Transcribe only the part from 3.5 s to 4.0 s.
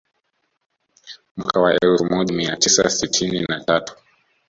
tatu